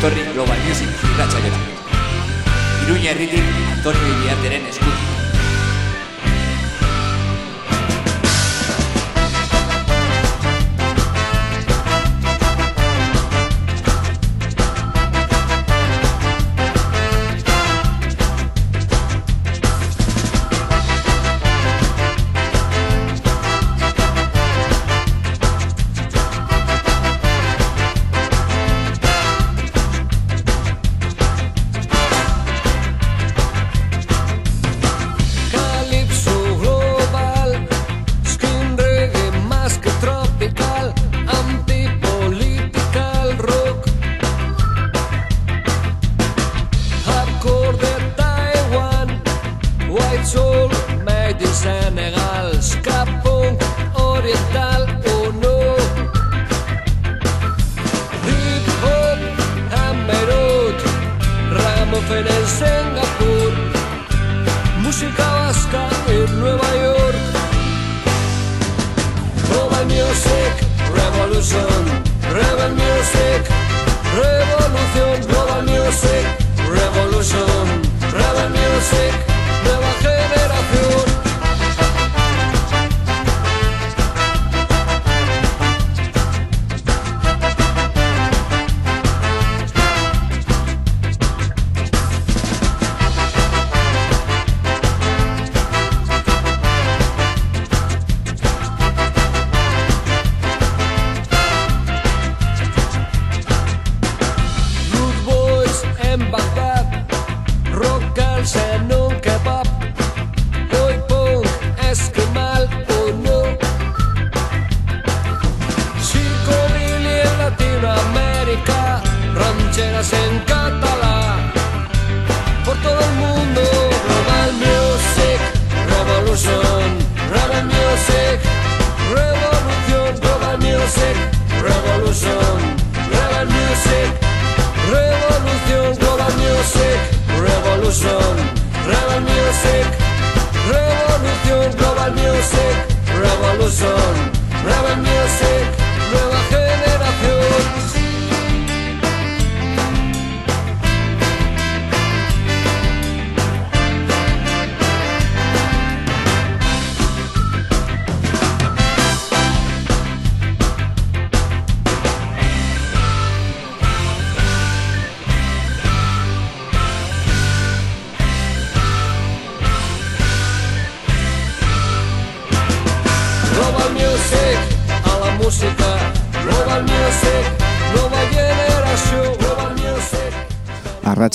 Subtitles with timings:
[0.00, 1.60] ongetorri Global Music irratxa jota.
[2.86, 3.44] Iruña herritik
[3.76, 5.19] Antonio Iriarteren eskutik.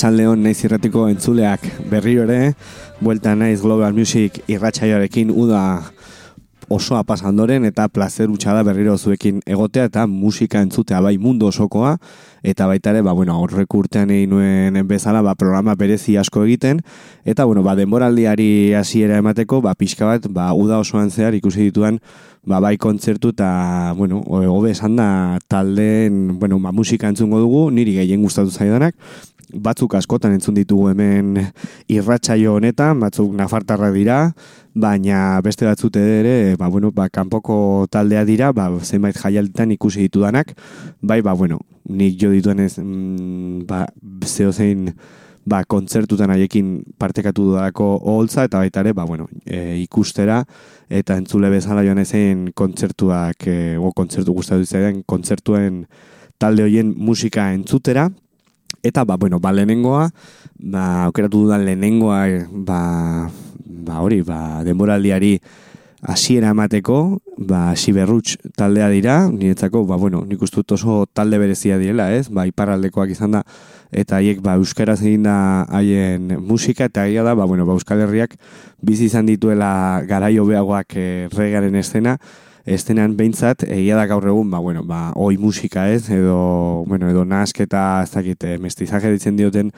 [0.06, 1.64] Arratsaldeon naiz irratiko entzuleak.
[1.90, 2.52] Berriro ere,
[3.02, 5.80] buelta naiz Global Music irratsaioarekin uda
[6.70, 11.96] osoa pasandoren eta plazer utxa da berriro zuekin egotea eta musika entzutea bai mundu osokoa.
[12.46, 16.84] Eta baita ere, ba, bueno, aurrek urtean egin nuen bezala, ba, programa berezi asko egiten.
[17.24, 21.98] Eta, bueno, ba, denboraldiari hasiera emateko, ba, pixka bat, ba, uda osoan zehar ikusi dituan,
[22.46, 23.50] ba, bai kontzertu eta,
[23.98, 25.08] bueno, hobe esan da
[25.50, 28.94] taldeen, bueno, ba, musika entzungo dugu, niri gehien gustatu zaidanak,
[29.52, 31.36] batzuk askotan entzun ditugu hemen
[31.92, 34.18] irratsaio honetan, batzuk nafartarra dira,
[34.74, 40.52] baina beste batzute ere, ba, bueno, ba, kanpoko taldea dira, ba, zenbait jaialditan ikusi ditudanak,
[41.00, 43.86] bai, ba, bueno, nik jo dituenez, mm, ba,
[44.24, 44.52] zeo
[45.46, 50.42] ba, kontzertutan haiekin partekatu dudako oholtza, eta baita ere, ba, bueno, e, ikustera,
[50.90, 55.84] eta entzule bezala joan ezein kontzertuak, e, o kontzertu gustatu zaidan, kontzertuen
[56.42, 58.10] talde hoien musika entzutera,
[58.82, 60.10] Eta, ba, bueno, ba, lehenengoa,
[60.58, 63.30] ba, aukeratu dudan lehenengoa, eh, ba,
[63.64, 65.38] ba, hori, ba, denboraldiari
[66.06, 72.12] hasiera emateko, ba, Siberruts taldea dira, niretzako, ba, bueno, nik dut oso talde berezia direla,
[72.14, 72.28] ez?
[72.30, 73.42] Ba, iparraldekoak izan da,
[73.90, 78.04] eta haiek, ba, euskaraz egin da haien musika, eta egia da, ba, bueno, ba, Euskal
[78.04, 78.36] Herriak
[78.82, 82.18] bizi izan dituela garaio beagoak eh, regaren estena,
[82.66, 87.24] estenean behintzat, egia da gaur egun, ba, bueno, ba, oi musika ez, edo, bueno, edo
[87.24, 89.70] nasketa, ez dakit, eh, mestizaje ditzen dioten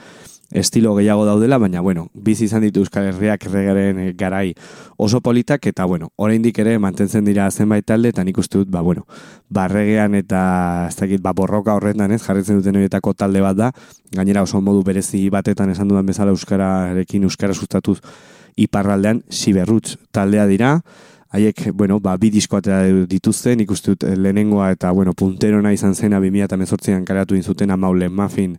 [0.49, 4.55] estilo gehiago daudela, baina, bueno, bizi izan ditu Euskal Herriak regaren eh, garai
[4.97, 8.81] oso politak, eta, bueno, oraindik ere mantentzen dira zenbait talde, eta nik uste dut, ba,
[8.81, 9.05] bueno,
[9.49, 13.69] barregean eta, ez dakit, ba, borroka horretan ez, jarritzen duten horietako talde bat da,
[14.17, 17.99] gainera oso modu berezi batetan esan dudan bezala Euskararekin Euskara sustatuz
[18.57, 20.79] iparraldean Siberrutz taldea dira,
[21.31, 22.61] haiek, bueno, ba, bi diskoa
[23.09, 28.57] dituzte, nik uste dut lehenengoa eta, bueno, punterona izan zena 2018an karatu inzuten amaule Muffin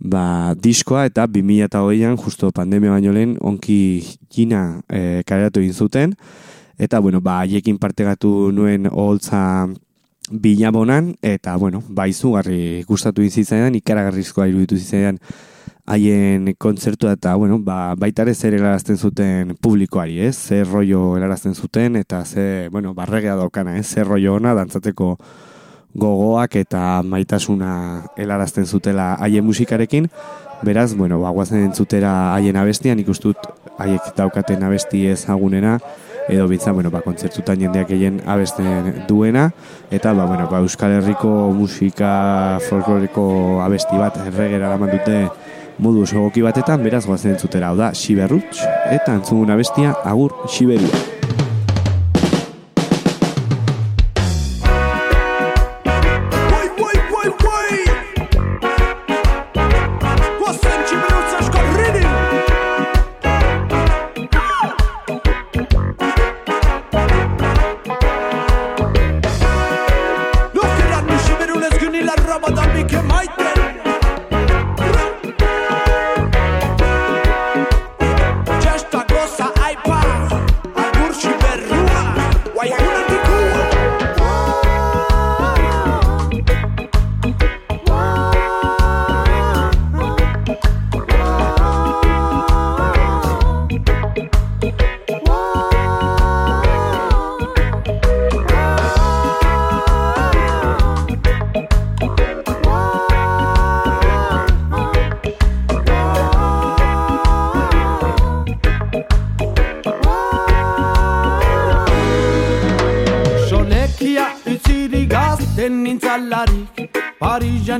[0.00, 3.78] ba, diskoa eta 2008an, justo pandemia baino lehen, onki
[4.32, 6.14] jina e, karatu inzuten,
[6.78, 9.68] eta, bueno, ba, haiekin partegatu nuen holtza
[10.30, 15.20] bilabonan, eta, bueno, ba, izugarri gustatu inzitzaidan, ikaragarrizkoa iruditu zitzaidan,
[15.86, 20.36] haien kontzertua eta bueno, ba, baitare zer helarazten zuten publikoari, ez?
[20.36, 23.86] Zer rollo helarazten zuten eta ze, bueno, barregea daukana, ez?
[23.86, 25.18] Zer rollo ona dantzateko
[25.94, 27.74] gogoak eta maitasuna
[28.16, 30.08] helarazten zutela haien musikarekin.
[30.64, 33.36] Beraz, bueno, ba, guazen entzutera haien abestian, ikustut
[33.78, 35.78] haiek daukaten abesti ezagunena,
[36.28, 39.50] edo bitza, bueno, ba, kontzertutan jendeak egin abesten duena,
[39.90, 43.26] eta, ba, bueno, ba, Euskal Herriko musika folkloriko
[43.66, 45.18] abesti bat erregera eraman dute
[45.78, 48.62] modu sogoki batetan, beraz goazen entzutera, hau da, Siberrutx,
[48.94, 50.36] eta entzuguna bestia, agur,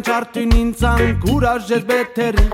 [0.05, 1.21] Siberia.
[1.71, 2.53] ez beterik.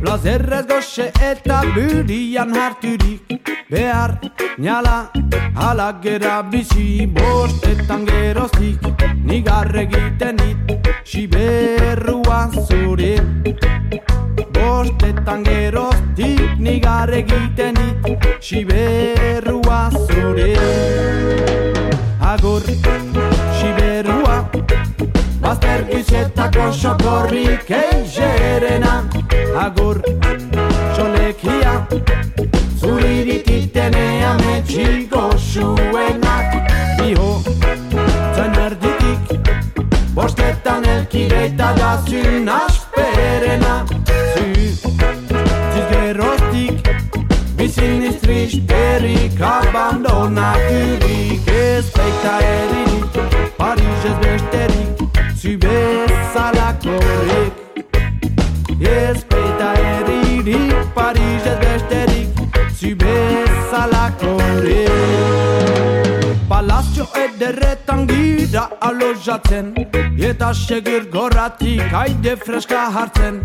[0.00, 3.50] Plazerrez goxe eta burian harturik.
[3.70, 4.18] Behar
[4.58, 5.10] nala
[5.54, 8.80] ala gera bizi Bostetan geroztik.
[9.24, 13.16] Nigar egiten dit Siberrua zure
[14.52, 20.54] Bostetan geroztik nigar egiten dit Siberrua zure
[22.20, 23.07] Siberrua
[25.48, 29.08] Bazter gizetako sokorrik eigerena
[29.56, 30.02] Agur,
[30.96, 31.86] solekia
[32.80, 36.52] Zuridititenea metxiko suenak
[37.06, 37.42] Iho,
[38.34, 39.20] zen erditik
[40.12, 43.74] Bostetan elkireita da zun asperena.
[44.34, 44.44] Zu,
[45.72, 46.76] zizgeroztik
[47.56, 53.12] Bizin iztristerik abandonaturik Ez baita eririk
[53.56, 55.07] Paris ez besterik
[55.48, 57.52] zu bezala korek
[58.80, 62.28] Ez peita eririk Paris ez besterik
[62.78, 64.90] zu bezala korek
[66.48, 69.66] Palazzo ederretan gira alojatzen
[70.30, 73.36] Eta segir goratik haide freska hartzen.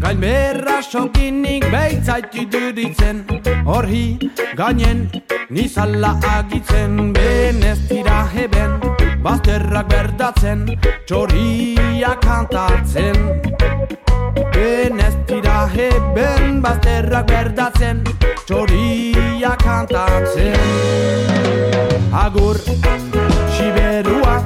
[0.00, 3.26] Gain berra sokinik behitzaitu duritzen
[3.66, 4.18] Horri
[4.56, 5.10] gainen
[5.50, 7.12] nizala agitzen.
[7.12, 8.91] Benez tira heben
[9.22, 10.66] bazterrak berdatzen,
[11.06, 13.18] txoria kantatzen.
[14.52, 18.02] Ben ez dira heben bazterrak berdatzen,
[18.46, 20.58] txoria kantatzen.
[22.24, 22.58] Agur,
[23.56, 24.36] siberua,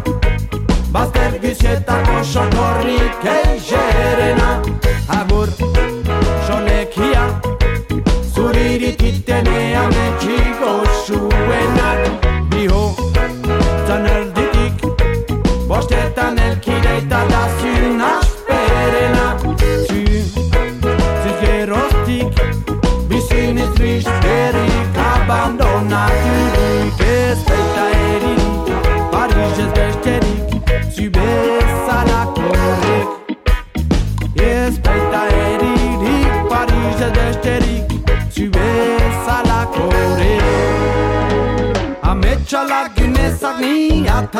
[0.93, 3.96] bazter gizetako sokorrik eixerena.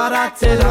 [0.07, 0.66] Paratela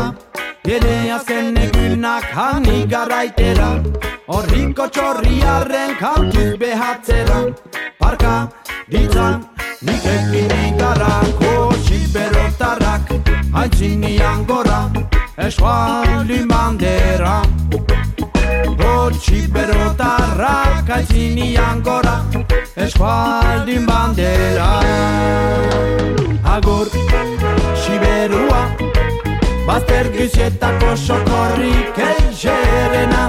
[29.95, 33.23] Bazter gizietako sokorrik eixerena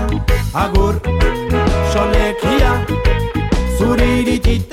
[0.53, 0.99] Agur,
[1.93, 2.73] solekia
[3.79, 4.66] Zurirititenea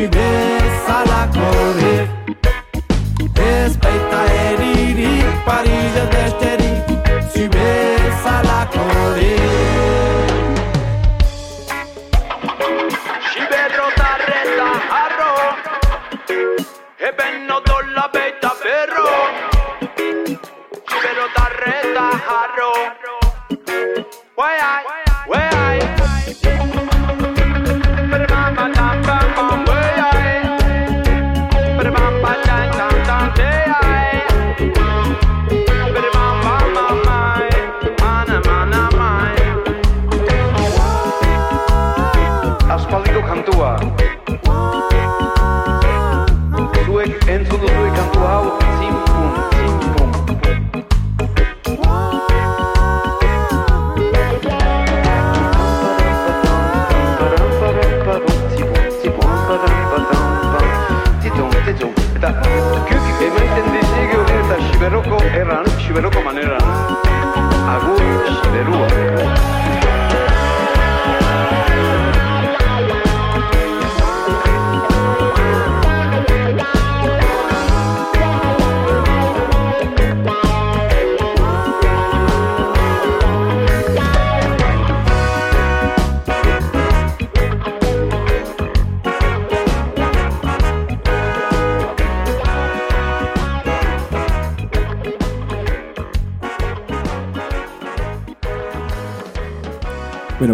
[0.00, 0.49] besterik Zi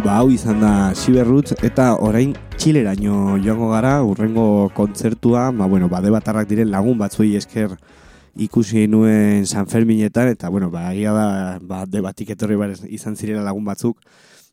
[0.07, 6.13] ba, hau izan da Siberrutz eta orain Txileraino joango gara, urrengo kontzertua, ba, bueno, bade
[6.15, 7.75] batarrak diren lagun batzuei esker
[8.47, 11.27] ikusi nuen San Ferminetan, eta, bueno, ba, egia da,
[11.59, 13.99] ba, debatik etorri bar izan zirela lagun batzuk,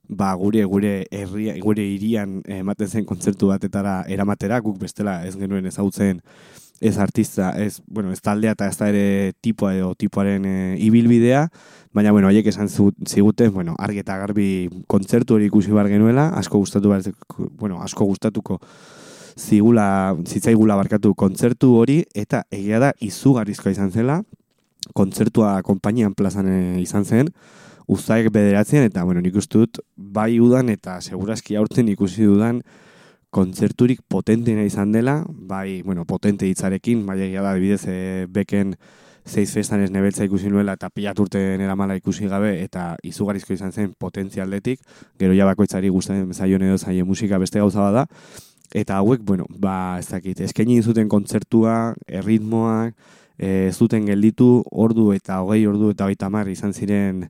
[0.10, 5.70] ba, gure, gure, herria, gure irian ematen zen kontzertu batetara eramatera, guk bestela ez genuen
[5.70, 6.24] ezagutzen
[6.84, 11.46] ez artista, ez, bueno, ez taldea eta ez da ere tipoa edo tipoaren e, ibilbidea,
[11.96, 16.60] baina, bueno, haiek esan ziguten, bueno, argi eta garbi kontzertu hori ikusi bar genuela, asko
[16.60, 17.08] gustatu bar,
[17.62, 18.60] bueno, asko gustatuko
[19.40, 19.88] zigula,
[20.28, 24.20] zitzaigula barkatu kontzertu hori, eta egia da izugarrizkoa izan zela,
[24.94, 27.32] kontzertua konpainian plazan e, izan zen,
[27.88, 32.60] uztaik bederatzen, eta, bueno, nik uste dut, bai udan eta segurazki aurten ikusi dudan
[33.34, 38.76] kontzerturik potenteena izan dela, bai, bueno, potente hitzarekin, bai egia da, adibidez, e, beken
[39.26, 43.72] zeiz festan ez nebeltza ikusi nuela eta pilat urten eramala ikusi gabe eta izugarrizko izan
[43.72, 44.82] zen potentzialdetik,
[45.20, 48.06] gero ja bakoitzari gustatzen zaion edo zaien musika beste gauza bada,
[48.74, 52.94] eta hauek, bueno, ba, ez dakit, eskaini zuten kontzertua, erritmoak,
[53.38, 57.26] e, zuten gelditu, ordu eta hogei ordu eta hogeita hamar izan ziren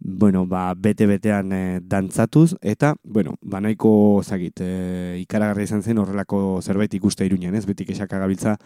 [0.00, 6.60] bueno, ba, bete-betean e, dantzatuz, eta, bueno, ba, nahiko, zagit, e, ikaragarri izan zen horrelako
[6.62, 7.66] zerbait ikuste iruñen, ez?
[7.66, 8.56] Betik esaka gabiltza,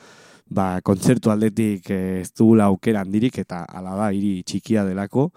[0.49, 5.31] ba, kontzertu aldetik e, ez dugula aukera handirik, eta ala da, hiri txikia delako,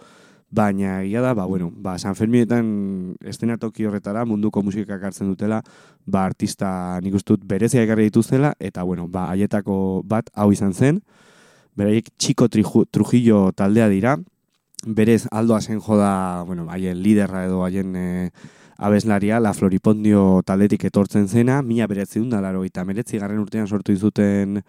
[0.55, 5.61] baina egia da, ba, bueno, ba, San Ferminetan estenatoki horretara munduko musikak hartzen dutela,
[6.05, 10.73] ba, artista nik uste dut berezia ekarri dituztela, eta, bueno, ba, haietako bat hau izan
[10.73, 11.01] zen,
[11.75, 14.17] beraiek txiko Trujillo taldea dira,
[14.85, 18.31] berez Aldo Asenjo da, bueno, haien liderra edo haien e,
[18.77, 23.95] abeslaria, La Floripondio taldetik etortzen zena, mila beretziun da, laro, eta meretzi garren urtean sortu
[23.95, 24.61] izuten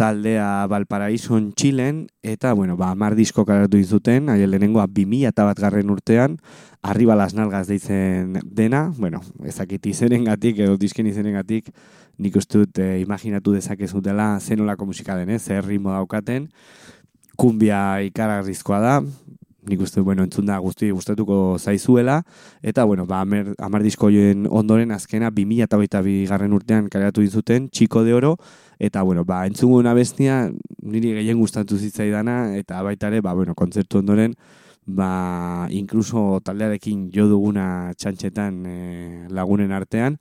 [0.00, 5.60] taldea Valparaison Txilen, eta, bueno, ba, amar disko karatu izuten, haien lehenengoa 2000 eta bat
[5.60, 6.38] garren urtean,
[6.82, 11.68] arriba las nalgas deitzen dena, bueno, ezakit izenengatik edo disken izenengatik,
[12.20, 16.48] nik uste dut eh, imaginatu dezakezutela zenolako musika denez, zer ritmo daukaten,
[17.40, 18.94] kumbia ikaragarrizkoa da,
[19.70, 22.18] nik uste, bueno, entzun da guzti gustatuko zaizuela,
[22.60, 28.02] eta, bueno, ba, amer, amar disko horien ondoren azkena 2008 garren urtean kaleratu zuten Txiko
[28.04, 28.34] de Oro,
[28.78, 30.50] eta, bueno, ba, entzungo bestia
[30.82, 34.34] niri gehien gustatu zitzaidana, eta baita ere, ba, bueno, kontzertu ondoren,
[34.86, 40.18] ba, inkluso taldearekin jo duguna txantxetan e, lagunen artean,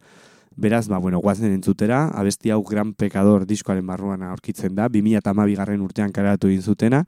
[0.59, 5.85] Beraz, ba, bueno, guazen entzutera, abesti hau Gran Pekador diskoaren barruan aurkitzen da, 2008 garren
[5.85, 7.05] urtean karatu egin zutena,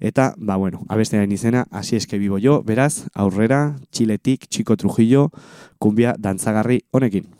[0.00, 5.30] eta, ba, bueno, abestiaren izena, hasi eske bibo jo, beraz, aurrera, txiletik, txiko trujillo,
[5.80, 7.39] kumbia dantzagarri honekin.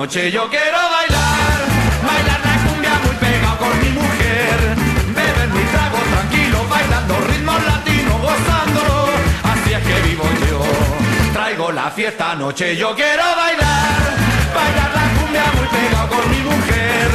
[0.00, 1.60] Anoche yo quiero bailar,
[2.08, 4.56] bailar la cumbia muy pegado con mi mujer,
[5.14, 9.08] beber mi trago tranquilo, bailando ritmos latinos, gozándolo,
[9.52, 10.62] así es que vivo yo.
[11.34, 14.00] Traigo la fiesta anoche yo quiero bailar,
[14.54, 17.08] bailar la cumbia muy pegado con mi mujer,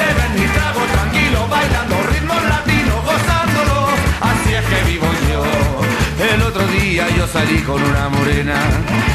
[0.00, 3.88] beber mi trago tranquilo, bailando ritmos latinos, gozándolo,
[4.22, 5.11] así es que vivo
[6.54, 8.54] otro día yo salí con una morena,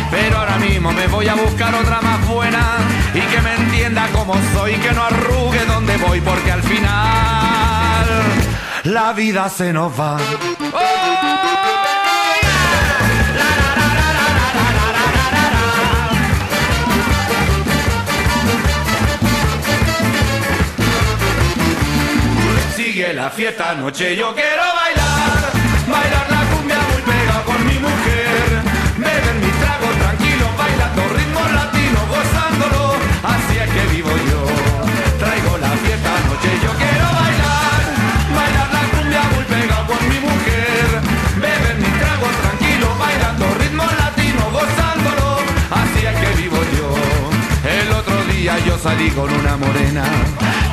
[0.10, 2.77] pero ahora mismo me voy a buscar otra más buena
[3.13, 8.08] y que me entienda como soy, que no arrugue donde voy, porque al final
[8.86, 10.17] la vida se nos va.
[22.75, 24.76] Sigue la fiesta anoche, yo quiero
[31.53, 34.45] latinos, gozándolo, así es que vivo yo.
[35.19, 36.87] Traigo la fiesta anoche, yo quiero
[48.38, 50.03] día yo salí con una morena,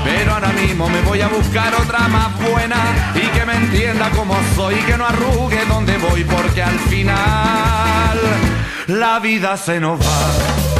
[0.05, 2.77] pero ahora mismo me voy a buscar otra más buena
[3.15, 8.19] y que me entienda como soy, que no arrugue donde voy, porque al final
[8.87, 10.74] la vida se nos va.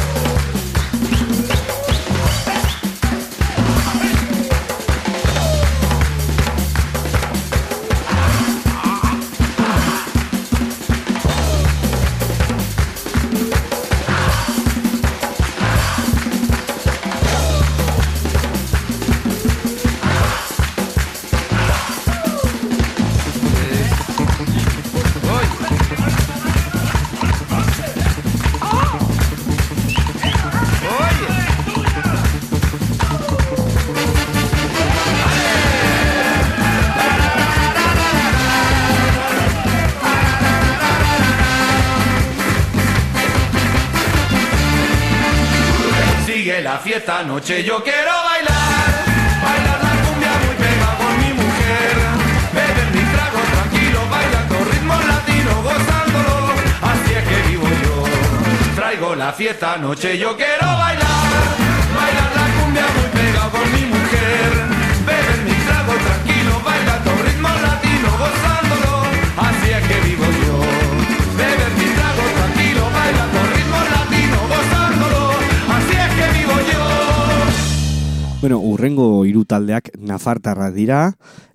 [47.45, 49.05] Anoche, yo quiero bailar,
[49.43, 51.95] bailar la cumbia muy pegado con mi mujer,
[52.53, 56.35] beber mi trago tranquilo, bailando ritmos latinos, gozándolo,
[56.81, 58.75] así es que vivo yo.
[58.75, 60.44] Traigo la fiesta anoche, yo quiero
[79.45, 80.99] taldeak nafartarrak dira,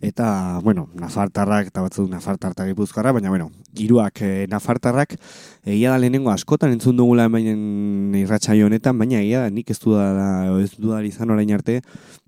[0.00, 5.16] eta, bueno, nafartarrak eta batzuk nafartartak gipuzkarra, baina, bueno, hiruak eh, nafartarrak,
[5.64, 9.94] egia da lehenengo askotan entzun dugula hemen irratsaio honetan, baina egia da nik ez du
[9.94, 11.80] da, ez du da izan orain arte,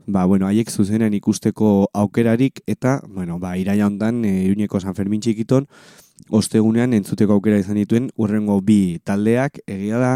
[0.07, 5.21] ba, bueno, haiek zuzenean ikusteko aukerarik, eta, bueno, ba, iraia hontan, e, Iruñeko San Fermin
[5.23, 5.69] txikiton,
[6.31, 10.15] ostegunean entzuteko aukera izan dituen urrengo bi taldeak, egia da,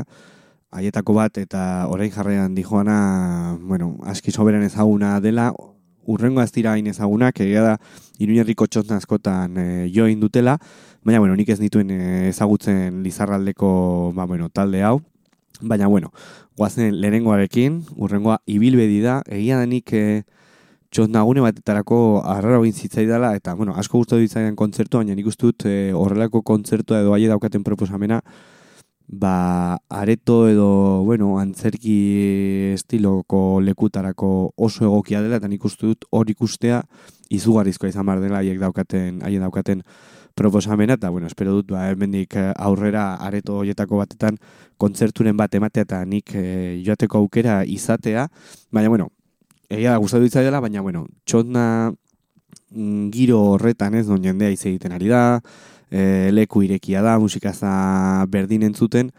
[0.70, 5.52] haietako bat eta orain jarrean dijoana, bueno, aski soberan ezaguna dela,
[6.07, 7.74] urrengo ez dira hain ezagunak, egia da,
[8.22, 10.57] iruñerriko txotna askotan e, join dutela,
[11.05, 15.00] baina, bueno, nik ez dituen eh, ezagutzen lizarraldeko, ba, bueno, talde hau,
[15.61, 16.12] baina, bueno,
[16.57, 20.24] guazen lehenengoarekin, urrengoa ibilbedi da, egia da nik e,
[20.94, 25.66] txotnagune batetarako arraro egin zitzaidala, eta, bueno, asko gustatu ditzaidan kontzertu, baina nik uste dut
[25.66, 28.22] e, horrelako kontzertua edo haie daukaten proposamena,
[29.09, 36.31] ba, areto edo, bueno, antzerki estiloko lekutarako oso egokia dela, eta nik uste dut hor
[36.31, 36.83] ikustea
[37.31, 39.83] izugarrizkoa izan bar dela haiek daukaten, haien daukaten
[40.37, 44.37] proposamena, eta, bueno, espero dut, ba, hemendik aurrera areto hoietako batetan
[44.77, 48.27] kontzerturen bat ematea eta nik e, joateko aukera izatea,
[48.71, 49.09] baina, bueno,
[49.71, 51.92] egia da gustatu dela, baina, bueno, txotna
[52.71, 55.40] mm, giro horretan ez, non jendea hitz egiten ari da,
[55.90, 59.11] e, leku irekia da, musikaza berdin entzuten,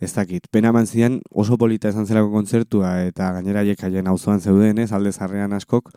[0.00, 4.40] ez dakit, pena eman zian oso polita esan zelako kontzertua eta gainera haiek haien auzoan
[4.40, 5.92] zeuden ez, alde zarrean askok,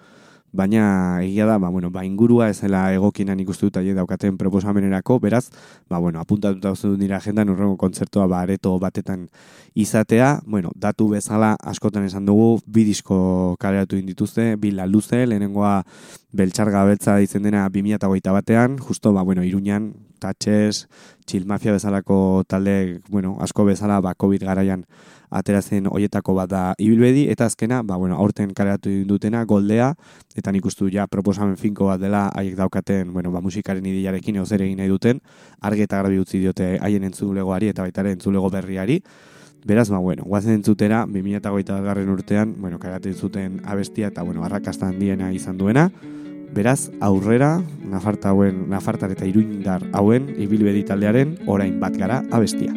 [0.51, 5.49] baina egia da, ba, bueno, ba, ingurua ez dela egokienan ikustu dut daukaten proposamenerako, beraz,
[5.89, 9.27] ba, bueno, apuntatuta uste dut nire agendan urrengo kontzertua ba, areto batetan
[9.75, 15.83] izatea, bueno, datu bezala askotan esan dugu, bi disko kaleratu indituzte, bi luze, lehenengoa
[16.31, 20.87] beltxarga beltza ditzen dena 2008 batean, justo, ba, bueno, iruñan, tatxez,
[21.25, 24.85] chill mafia bezalako talde, bueno, asko bezala, ba, COVID garaian
[25.29, 29.93] aterazen hoietako bat da ibilbedi, eta azkena, ba, bueno, aurten kaleratu dutena, goldea,
[30.35, 34.45] eta nik ustu ja proposamen finko bat dela, haiek daukaten, bueno, ba, musikaren idiarekin edo
[34.45, 35.21] zer egin nahi duten,
[35.61, 39.01] argi eta garbi utzi diote haien entzulegoari eta baitare entzulego berriari,
[39.65, 44.87] Beraz, ba, bueno, guazen entzutera, 2008 garren urtean, bueno, kagaten zuten abestia eta, bueno, arrakasta
[44.87, 45.89] handiena izan duena.
[46.53, 52.73] Beraz, aurrera, Nafarta hauen, Nafartar eta Iruindar hauen, ibilbedi taldearen, orain bat gara abestia.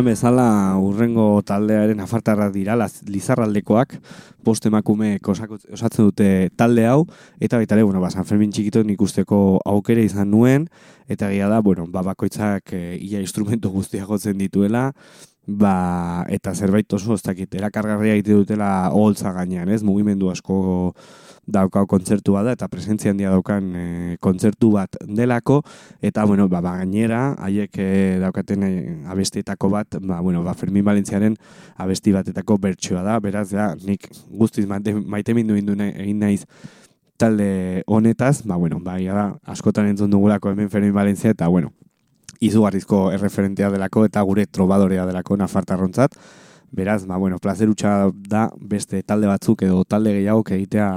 [0.00, 2.72] Esan bezala urrengo taldearen afartarrak dira,
[3.04, 3.98] lizarraldekoak,
[4.42, 7.04] bost emakume osatzen dute talde hau,
[7.38, 10.68] eta baita ere, bueno, ba, San Fermin txikiton ikusteko aukere izan nuen,
[11.06, 14.94] eta egia da, bueno, ba, bakoitzak e, ia instrumento guztiak jotzen dituela,
[15.46, 20.92] ba, eta zerbait oso, ez dakit, erakargarria egite dutela oholtza gainean, ez, mugimendu asko
[21.50, 23.84] daukau kontzertua da, eta presentzia handia daukan e,
[24.22, 25.60] kontzertu bat delako,
[26.02, 27.88] eta, bueno, ba, ba gainera, haiek e,
[28.22, 28.70] daukaten e,
[29.10, 31.34] abestietako bat, ba, bueno, ba, Fermin Valentziaren
[31.80, 36.44] abesti batetako bertsioa da, beraz, ja, nik guztiz maite, maite mindu egin naiz
[37.20, 41.74] talde honetaz, ba, bueno, ba, egia da, askotan entzun dugulako hemen Fermin Valentzia, eta, bueno,
[42.40, 46.16] izugarrizko erreferentea delako eta gure trobadorea delako nafartarrontzat.
[46.72, 50.90] Beraz, ba, bueno, plazerutxa da beste talde batzuk edo talde gehiago egitea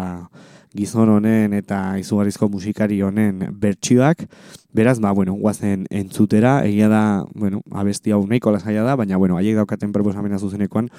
[0.73, 4.25] gizon honen eta izugarrizko musikari honen bertsioak.
[4.73, 7.03] Beraz, ba, bueno, guazen entzutera, egia da,
[7.36, 10.89] bueno, abesti hau nahiko lasaia da, baina, bueno, haiek daukaten proposamena zuzenekoan,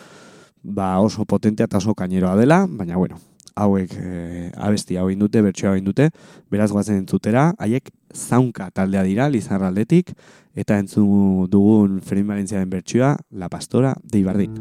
[0.62, 3.18] ba, oso potentea eta oso kaineroa dela, baina, bueno,
[3.54, 6.10] hauek e, abesti hau indute, bertsioa indute,
[6.50, 10.14] beraz guazen entzutera, haiek zaunka taldea dira, lizarraldetik,
[10.54, 14.54] eta entzun dugun Fermin Valentziaren bertsioa, La Pastora de Ibardin.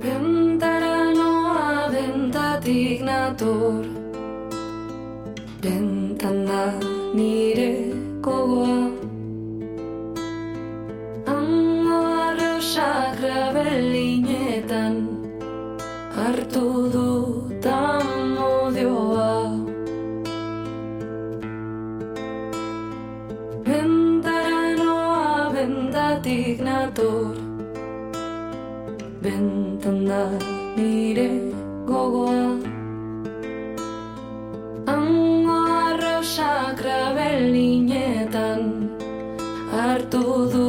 [0.00, 0.94] Cantará
[3.04, 3.84] nator
[5.62, 6.64] Bentan da
[7.14, 7.70] nire
[8.20, 8.78] gogoa
[11.26, 14.94] Hango arrosak grabelinetan
[16.16, 18.13] Hartu dutan
[18.84, 19.32] modioa
[23.64, 27.36] Bentara noa bentatik nator
[29.22, 30.22] Bentan da
[30.76, 31.30] nire
[31.88, 32.44] gogoa
[34.86, 38.60] Hango arrosak grabelinetan
[39.72, 40.63] Hartu dutan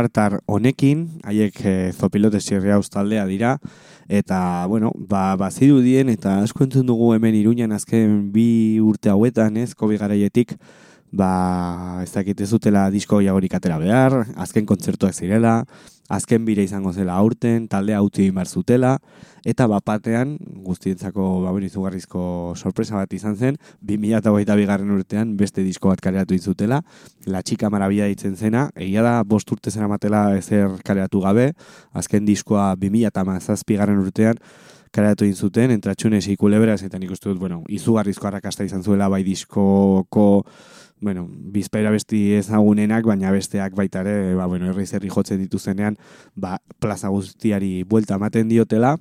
[0.00, 3.58] nafartar honekin, haiek e, zopilote sirriauz taldea dira,
[4.08, 9.74] eta, bueno, ba, bazirudien, eta asko entzun dugu hemen iruñan azken bi urte hauetan, ez,
[9.74, 10.56] kobi garaietik,
[11.12, 15.64] ba, ez dakit ez zutela disko jagorik atera behar, azken kontzertuak zirela,
[16.10, 18.98] azken bire izango zela aurten, taldea utzi egin zutela,
[19.44, 26.00] eta bapatean, guztientzako babin izugarrizko sorpresa bat izan zen, 2008 bigarren urtean beste disko bat
[26.00, 26.82] kaleratu izutela,
[27.26, 31.52] La Chica Maravilla ditzen zena, egia da bost urte zera matela ezer kaleratu gabe,
[31.92, 34.36] azken diskoa 2008 garren urtean,
[34.90, 39.22] kaleratu egin zuten, entratxunes ikuleberaz, eta nik uste dut, bueno, izugarrizko arrakasta izan zuela bai
[39.22, 40.44] diskoko
[41.00, 45.96] bueno, bizpaira besti ezagunenak, baina besteak baita ere, ba, bueno, herri zerri jotzen dituzenean,
[46.36, 48.96] ba, plaza guztiari buelta ematen diotela,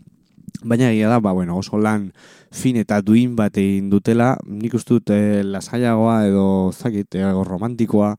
[0.64, 2.12] baina egia da, ba, bueno, oso lan
[2.52, 8.16] fin eta duin bat egin dutela, nik uste dut eh, lasaiagoa edo zakit, eh, romantikoa,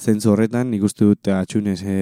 [0.00, 1.96] zentzu horretan, nik uste dut atxunez e,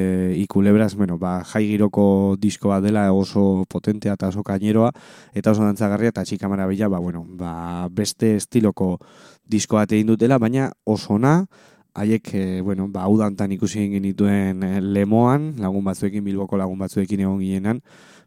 [0.44, 4.92] ikulebraz, bueno, ba, jai giroko diskoa dela oso potentea eta oso kaineroa,
[5.34, 8.96] eta oso dantzagarria eta txika marabila, ba, bueno, ba, beste estiloko
[9.44, 11.40] disko bat egin dutela, baina oso ona,
[11.98, 14.62] haiek, e, bueno, ba, udantan ikusi egin genituen
[14.94, 17.82] lemoan, lagun batzuekin, bilboko lagun batzuekin egon ginenan,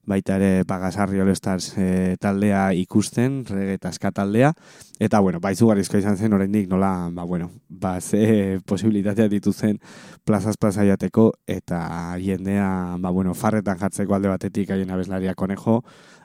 [0.05, 4.51] baita ere Pagasarri All Stars e, taldea ikusten, rege eta ska taldea,
[4.99, 9.79] eta bueno, ba, izugarrizko izan zen oraindik nola, ba, bueno, ba, ze posibilitatea dituzen
[10.25, 15.81] plazaz plaza jateko, eta jendea, ba, bueno, farretan jartzeko alde batetik haien abeslaria konejo,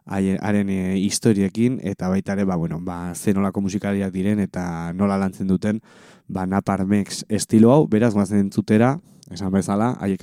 [0.07, 5.19] haren e, historiekin, eta baita ere, ba, bueno, ba, ze nolako musikariak diren, eta nola
[5.21, 5.83] lantzen duten,
[6.29, 8.97] ba, Naparmex estilo hau, beraz, guazen entzutera,
[9.31, 10.23] esan bezala, haiek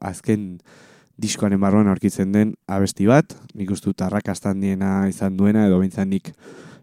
[0.00, 0.58] azken
[1.20, 6.10] diskoaren barruan aurkitzen den abesti bat, nik uste dut arrakastan diena izan duena, edo bintzan
[6.10, 6.32] nik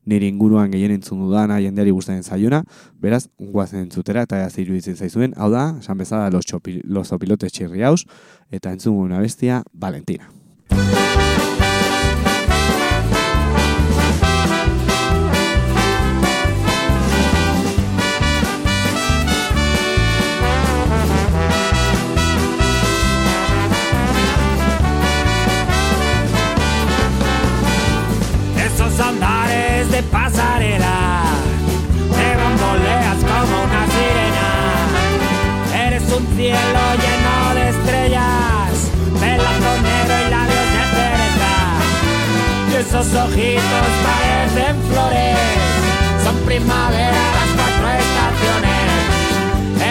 [0.09, 2.63] nire inguruan gehien entzun dudana, jendeari gustatzen zaiona,
[3.01, 7.53] beraz, guazen entzutera, eta ez iruditzen zaizuen, hau da, esan bezala, los, txopi, los opilotes
[7.53, 8.05] txirriaus,
[8.51, 10.38] eta entzun una bestia, Valentina.
[36.39, 38.71] Cielo lleno de estrellas
[39.19, 41.53] Pelazo negro y labios de cereza.
[42.69, 45.37] Y esos ojitos parecen flores
[46.23, 48.87] Son primavera las cuatro estaciones.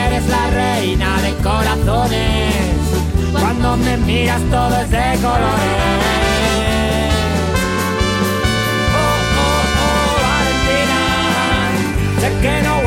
[0.06, 2.54] Eres la reina de corazones
[3.38, 5.98] Cuando me miras todo es de colores.
[8.96, 11.00] Oh, oh, oh, Valentina,
[12.20, 12.77] sé que no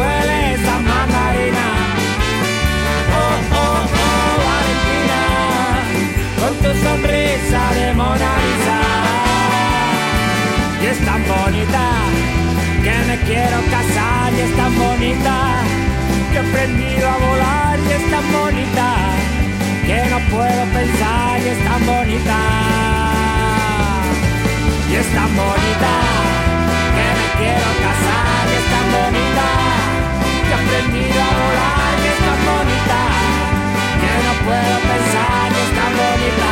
[6.83, 8.79] sonrisa de Mona Lisa.
[10.81, 11.85] Y es tan bonita
[12.83, 15.35] que me quiero casar y es tan bonita
[16.31, 18.87] que he aprendido a volar y es tan bonita
[19.87, 22.39] que no puedo pensar y es tan bonita
[24.91, 25.93] y es tan bonita
[26.95, 29.47] que me quiero casar y es tan bonita
[30.45, 32.99] que he aprendido a volar y es tan bonita
[34.01, 36.50] que no puedo pensar y es tan bonita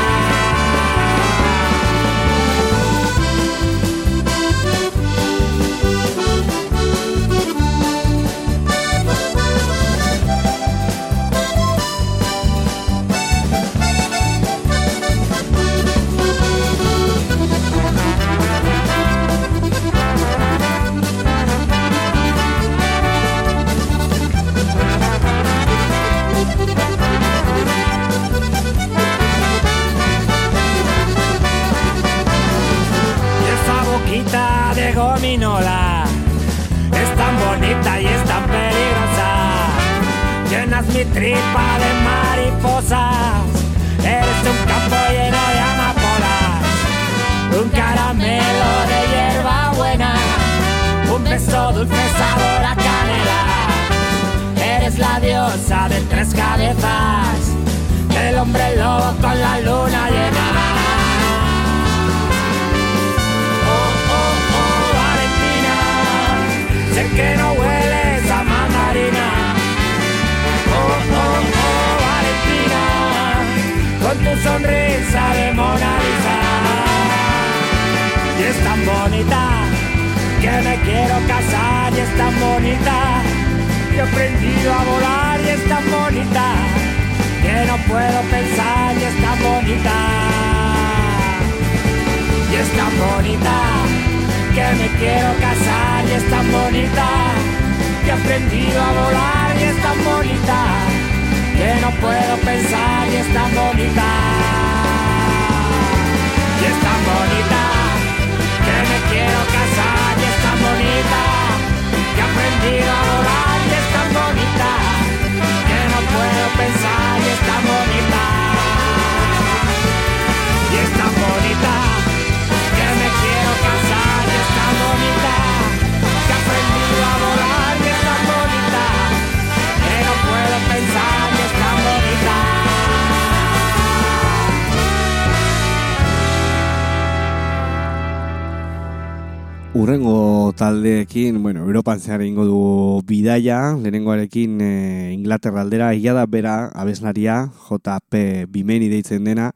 [139.90, 147.50] urrengo taldeekin, bueno, Europan zehar ingo du bidaia, lehenengoarekin e, Inglaterra aldera, da bera abeslaria,
[147.68, 149.52] JP Bimeni deitzen dena,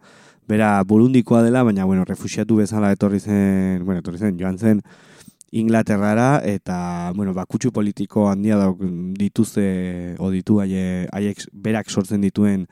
[0.48, 4.82] bera burundikoa dela, baina, bueno, refusiatu bezala etorri zen, bueno, etorri zen, joan zen
[5.52, 12.66] Inglaterrara, eta, bueno, bakutsu politiko handia da dituzte, o ditu haie, haiek berak sortzen dituen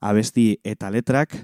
[0.00, 1.36] abesti eta letrak,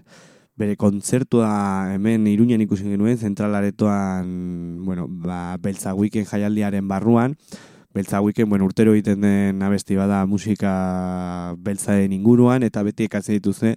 [0.59, 7.37] bere kontzertua hemen iruñan ikusi genuen, zentralaretoan, bueno, ba, beltza weekend jaialdiaren barruan,
[7.95, 13.77] beltza weekend, bueno, urtero egiten den abesti bada musika beltzaen inguruan, eta beti ekatzen dituzte,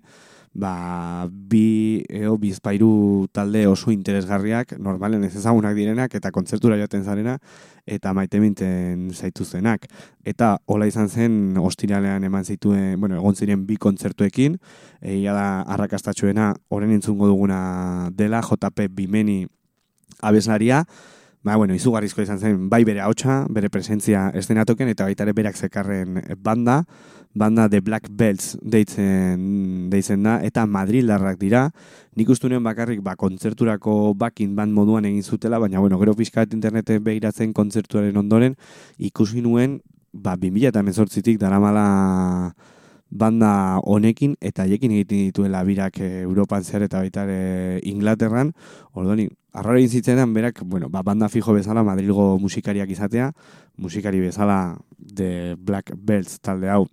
[0.54, 7.38] ba, bi, eo, bizpairu talde oso interesgarriak, normalen ez ezagunak direnak, eta kontzertura joaten zarena,
[7.86, 9.10] eta maite minten.
[10.26, 14.60] Eta hola izan zen, ostiralean eman zituen, bueno, egon ziren bi kontzertuekin,
[15.02, 19.46] egia da arrakastatxuena, oren entzungo duguna dela, JP Bimeni
[20.22, 20.86] abeslaria,
[21.42, 25.56] Ba, bueno, izugarrizko izan zen, bai bere hautsa, bere presentzia estenatoken, eta baita ere berak
[25.58, 26.84] zekarren banda,
[27.34, 31.70] banda The Black Belts deitzen, deitzen da, eta Madrildarrak dira,
[32.16, 37.04] nik ustunen bakarrik ba, kontzerturako bakin band moduan egin zutela, baina bueno, gero pixkat interneten
[37.04, 38.58] behiratzen kontzertuaren ondoren,
[39.00, 39.80] ikusi nuen,
[40.12, 42.54] ba, 2000 eta mezortzitik daramala
[43.12, 48.54] banda honekin eta haiekin egiten dituela birak e, Europan zer eta baita ere Inglaterran.
[48.96, 53.34] Orduan, arraro egin zitzenean berak, bueno, ba, banda fijo bezala Madrilgo musikariak izatea,
[53.76, 56.88] musikari bezala The Black Belts talde hau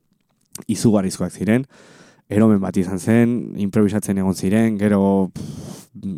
[0.67, 1.67] izugarrizkoak ziren.
[2.29, 5.31] Eromen bat izan zen, improvisatzen egon ziren, gero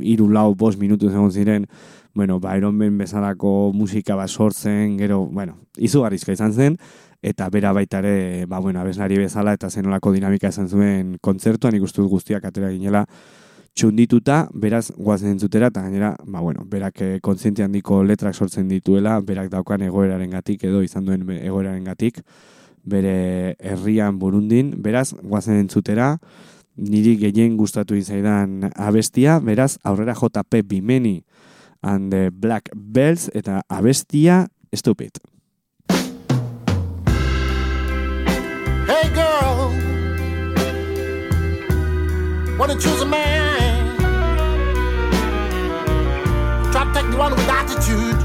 [0.01, 1.67] hiru lau bost minutu egon ziren,
[2.15, 6.79] bueno, ba, eromen bezalako musika bat sortzen, gero, bueno, izugarrizkoa izan zen,
[7.23, 12.07] eta bera baita ere, ba, bueno, abeslari bezala eta zenolako dinamika esan zuen kontzertuan, ikustu
[12.09, 13.05] guztiak atera ginela
[13.77, 19.21] txundituta, beraz guazen entzutera, eta gainera, ba, bueno, berak eh, kontziente handiko letrak sortzen dituela,
[19.21, 22.19] berak daukan egoeraren gatik, edo izan duen egoeraren gatik,
[22.85, 26.19] bere herrian burundin, beraz, guazen entzutera,
[26.77, 31.23] niri gehien gustatu izaidan abestia, beraz, aurrera JP Bimeni
[31.83, 35.19] and the Black Bells, eta abestia, stupid.
[38.87, 39.73] Hey girl,
[42.59, 43.97] wanna choose a man?
[46.73, 48.20] Try to take the one with attitude.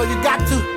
[0.00, 0.69] You got to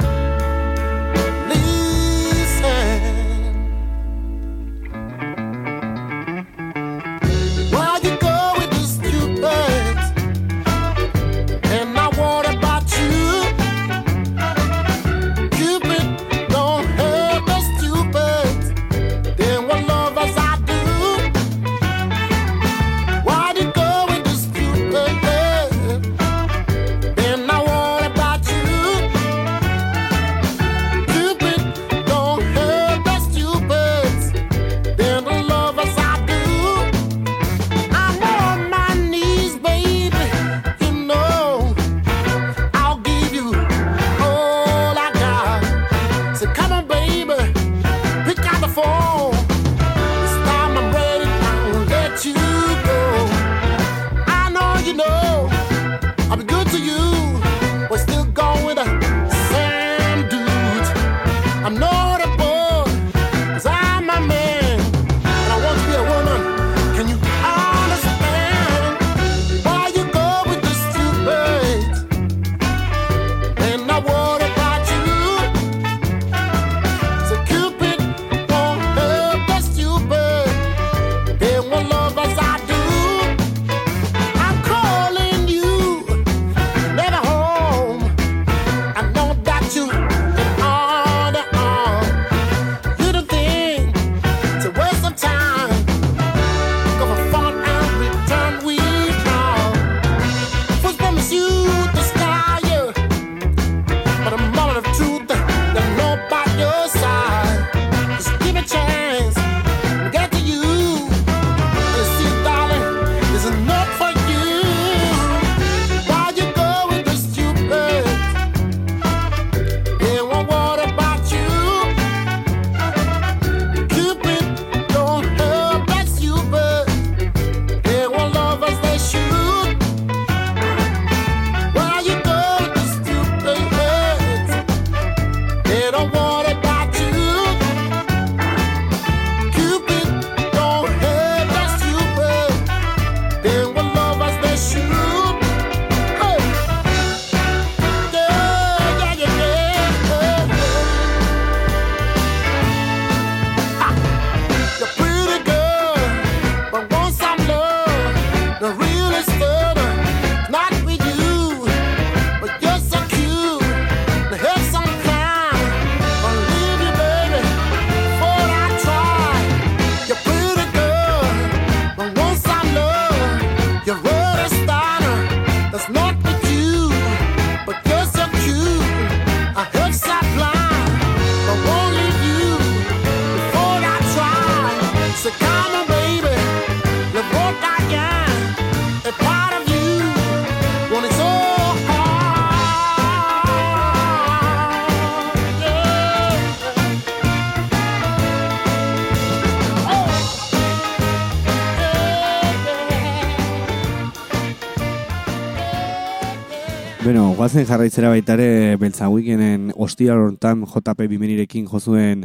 [207.54, 212.24] Guazen jarraitzera baita ere beltza wikenen ostia honetan JP bimenirekin jozuen,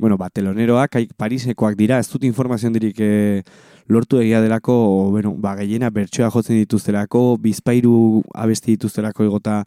[0.00, 3.42] bueno, ba, teloneroak, haik Parisekoak dira, ez dut informazio dirik eh,
[3.92, 4.78] lortu egia delako,
[5.12, 9.60] bueno, ba, gehiena bertsoa jotzen dituztelako, bizpairu abesti dituztelako egota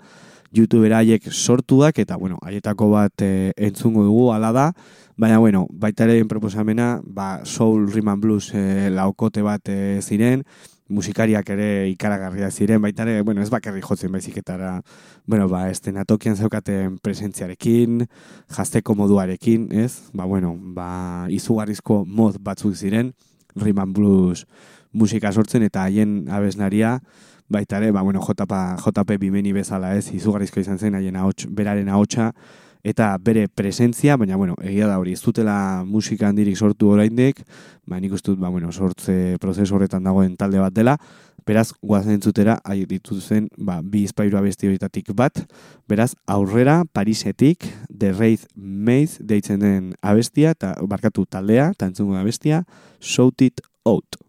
[0.49, 4.68] youtubera haiek sortuak, eta, bueno, haietako bat eh, entzungo dugu, ala da,
[5.16, 10.41] baina, bueno, baita proposamena, ba, soul, and blues eh, laukote bat eh, ziren,
[10.93, 14.75] musikariak ere ikaragarria ziren, baita ere, bueno, ez bakarri jotzen baizik etara,
[15.25, 18.05] bueno, ba, estenatokian zeukaten presentziarekin,
[18.53, 20.09] jazteko moduarekin, ez?
[20.13, 23.13] Ba, bueno, ba, izugarrizko mod batzuk ziren,
[23.55, 24.45] and blues
[24.93, 26.99] musika sortzen, eta haien abeslaria,
[27.49, 28.53] baita ere, ba, bueno, JP,
[28.85, 32.31] JP bimeni bezala ez, izugarrizko izan zen, haien ahots, beraren ahotsa,
[32.84, 37.39] eta bere presentzia, baina, bueno, egia da hori, ez dutela musika handirik sortu oraindik,
[37.88, 40.97] ba, nik uste dut, ba, bueno, sortze prozesu horretan dagoen talde bat dela,
[41.47, 45.45] beraz, guazen entzutera, hai dituzen, ba, bi izpairu abesti horietatik bat,
[45.88, 52.65] beraz, aurrera, Parisetik, The Wraith Maze, deitzen den abestia, eta barkatu taldea, eta entzungo abestia,
[52.99, 54.19] Shout It Out.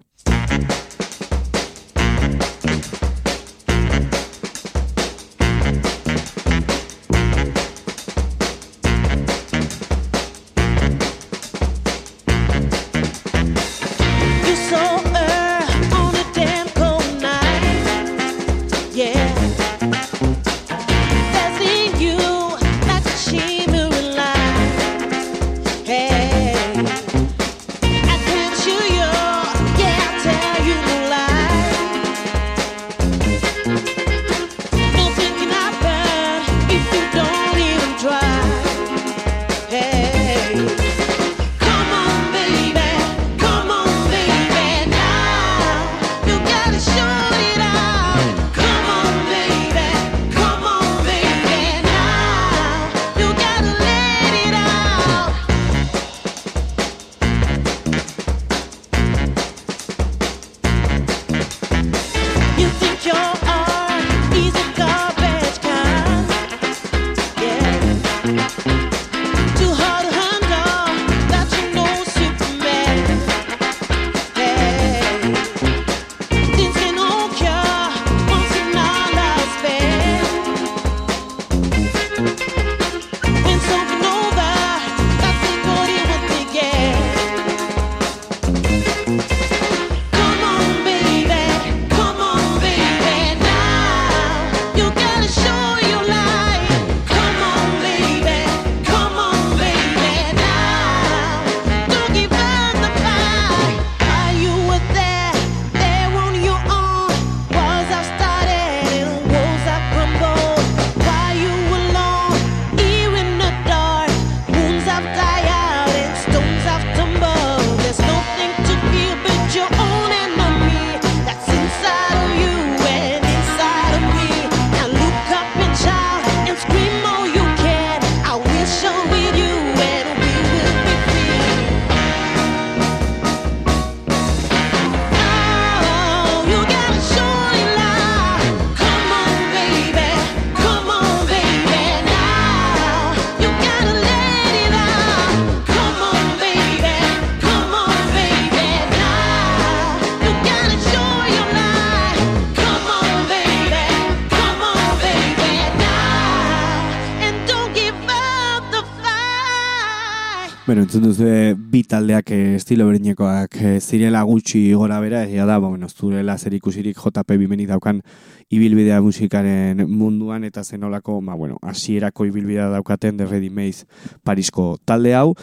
[161.53, 166.55] Bi taldeak eh, estilo berinekoak eh, zirela gutxi gora bera, egia da, bueno, zurela zer
[166.57, 168.01] ikusirik JP bimeni daukan
[168.49, 173.85] ibilbidea musikaren munduan, eta zenolako, ba, bueno, hasierako ibilbidea daukaten The Ready Maze
[174.25, 175.35] Parisko talde hau,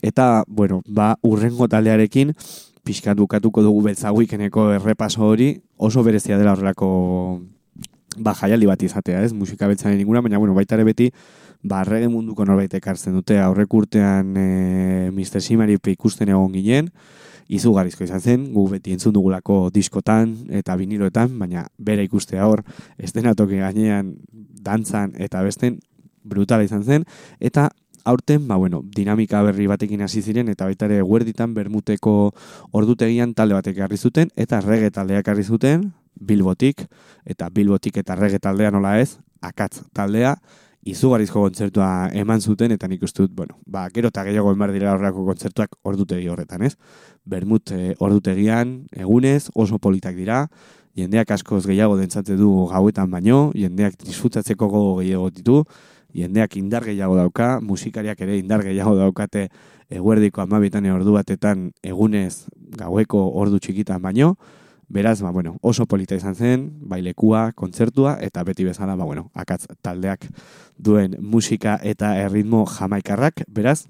[0.00, 2.32] eta, bueno, ba, urrengo taldearekin,
[2.84, 7.42] pixkat bukatuko dugu beltza weekendeko errepaso hori, oso berezia dela horrelako
[8.18, 11.10] ba, jaialdi bat izatea, ez, musika beltzaren inguna, baina, bueno, baita ere beti,
[11.62, 15.42] ba, reggae munduko norbait ekartzen dute, aurrek urtean e, Mr.
[15.44, 16.90] Simarip ikusten egon ginen,
[17.50, 22.62] izugarrizko izan zen, gu beti entzun dugulako diskotan eta viniloetan, baina bere ikustea hor,
[22.98, 24.14] estenatoki gainean
[24.62, 25.80] dantzan eta besten
[26.22, 27.06] brutala izan zen,
[27.40, 27.68] eta
[28.04, 32.32] aurten, ba, bueno, dinamika berri batekin hasi ziren, eta baita ere guerditan bermuteko
[32.72, 35.90] ordutegian talde batek ekarri zuten, eta rege taldeak ekarri zuten,
[36.20, 36.84] Bilbotik,
[37.24, 40.34] eta Bilbotik eta rege taldea nola ez, akatz taldea,
[40.88, 44.94] izugarrizko kontzertua eman zuten, eta nik uste dut, bueno, ba, gero eta gehiago emar dira
[44.94, 46.76] horrelako kontzertuak ordutegi horretan, ez?
[47.24, 50.46] Bermut eh, ordutegian, egunez, oso politak dira,
[50.96, 55.64] jendeak askoz gehiago dentzate du gauetan baino, jendeak disfrutatzeko gogo gehiago ditu,
[56.16, 59.48] jendeak indar gehiago dauka, musikariak ere indar gehiago daukate
[59.90, 62.46] eguerdiko amabietan ordu batetan egunez
[62.78, 64.34] gaueko ordu txikitan baino,
[64.90, 69.68] beraz, ba, bueno, oso polita izan zen, bailekua, kontzertua, eta beti bezala, ba, bueno, akatz
[69.80, 70.26] taldeak
[70.76, 73.86] duen musika eta erritmo jamaikarrak, beraz,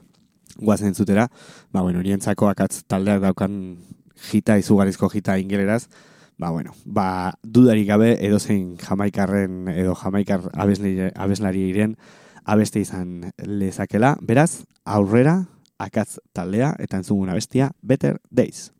[0.60, 1.30] guazen zutera,
[1.72, 3.54] ba, bueno, nientzako akatz taldeak daukan
[4.30, 5.86] jita, izugarrizko jita ingeleraz,
[6.36, 11.96] ba, bueno, ba, dudarik gabe edozein jamaikarren edo jamaikar abeslari, abeslari iren
[12.44, 14.16] abeste izan lezakela.
[14.20, 15.46] Beraz, aurrera,
[15.80, 18.70] akatz taldea eta entzuguna bestia, Better Days.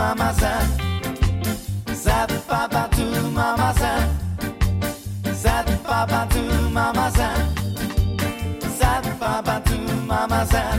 [0.00, 0.66] mama san,
[1.94, 3.06] sad papa to
[3.38, 4.08] mama san,
[5.42, 6.42] sad papa to
[6.76, 7.40] mama san,
[8.78, 9.78] sad papa to
[10.10, 10.78] mama san,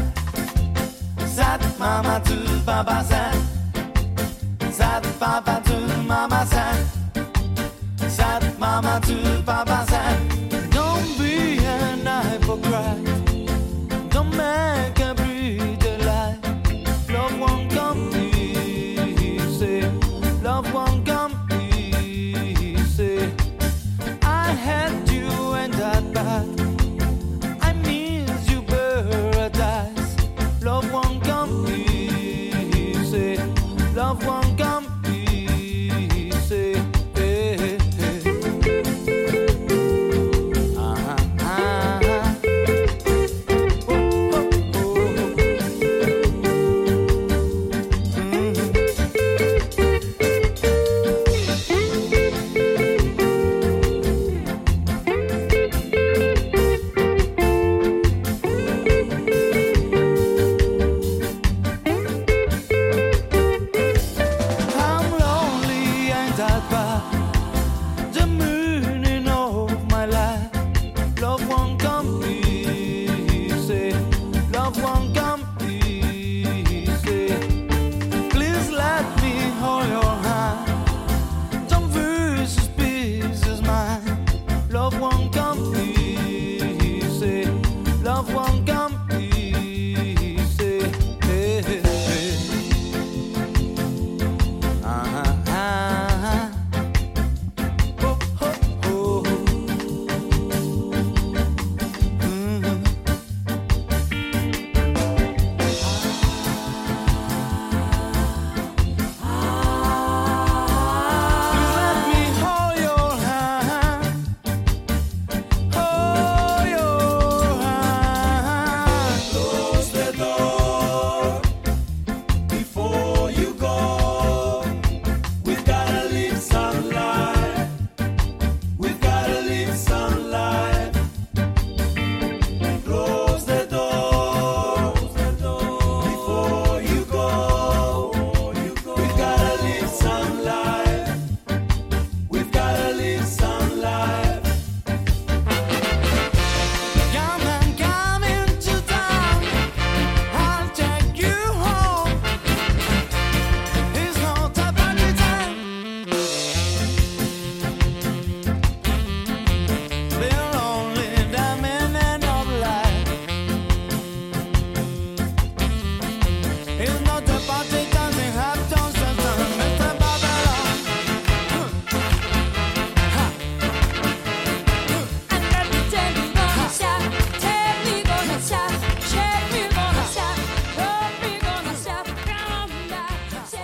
[1.36, 3.38] sad mama to papa san,
[4.72, 5.78] sad papa to
[6.12, 6.78] mama san,
[8.10, 10.31] sad mama to papa.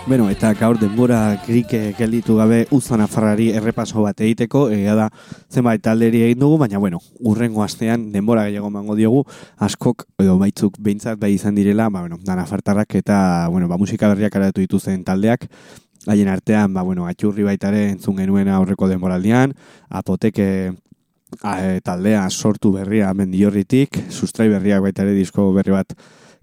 [0.08, 5.08] Beno, eta gaur denbora grik eh, gelditu gabe uzan afarrari errepaso bat egiteko, egia da
[5.52, 9.20] zenbait talderi egin dugu, baina bueno, urrengo astean denbora gehiago mango diogu,
[9.66, 13.18] askok edo baitzuk behintzat bai izan direla, ba, bueno, dana fartarrak eta
[13.52, 15.44] bueno, ba, musika berriak aratu dituzten taldeak,
[16.06, 19.52] haien artean, ba, bueno, atxurri baitare entzun genuen aurreko denboraldian,
[19.90, 20.48] apoteke
[21.42, 25.92] a, e, taldea sortu berria mendiorritik, sustrai berriak baita ere disko berri bat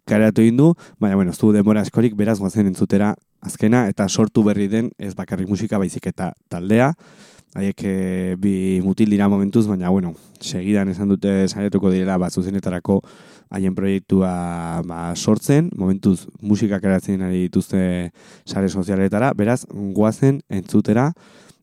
[0.05, 4.43] karatu egin du, baina bueno, ez du denbora askorik beraz goazen entzutera azkena eta sortu
[4.43, 6.91] berri den ez bakarrik musika baizik eta taldea,
[7.55, 12.99] haiek e, bi mutil dira momentuz, baina bueno, segidan esan dute saiatuko direla bat zuzenetarako
[13.55, 18.11] haien proiektua ba, sortzen, momentuz musika karatzen ari dituzte
[18.43, 21.13] sare sozialetara, beraz, goazen entzutera,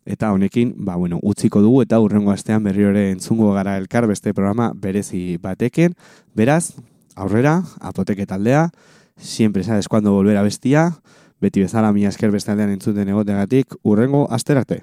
[0.02, 4.32] Eta honekin, ba, bueno, utziko dugu eta urrengo astean berri ere entzungo gara elkar beste
[4.34, 5.94] programa berezi bateken.
[6.34, 6.74] Beraz,
[7.14, 8.70] aurrera, apoteke taldea,
[9.16, 10.98] siempre sabes cuando volver a bestia,
[11.42, 14.82] beti bezala mi esker beste aldean entzuten egotegatik, urrengo asterarte.